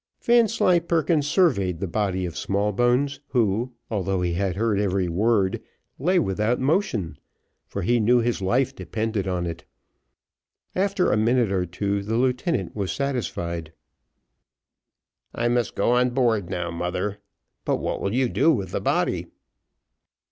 Vanslyperken 0.23 1.21
surveyed 1.21 1.79
the 1.79 1.85
body 1.87 2.25
of 2.25 2.35
Smallbones, 2.35 3.19
who, 3.27 3.73
although 3.91 4.21
he 4.23 4.33
had 4.33 4.55
heard 4.55 4.79
every 4.79 5.07
word, 5.07 5.61
lay 5.99 6.17
without 6.17 6.59
motion, 6.59 7.19
for 7.67 7.83
he 7.83 7.99
knew 7.99 8.17
his 8.17 8.41
life 8.41 8.73
depended 8.73 9.27
on 9.27 9.45
it. 9.45 9.63
After 10.75 11.11
a 11.11 11.17
minute 11.17 11.51
or 11.51 11.67
two 11.67 12.01
the 12.01 12.17
lieutenant 12.17 12.75
was 12.75 12.91
satisfied. 12.91 13.73
"I 15.35 15.47
must 15.49 15.75
go 15.75 15.91
on 15.91 16.09
board 16.09 16.49
now, 16.49 16.71
mother; 16.71 17.19
but 17.63 17.75
what 17.75 18.01
will 18.01 18.15
you 18.15 18.27
do 18.27 18.51
with 18.51 18.71
the 18.71 18.81
body?" 18.81 19.27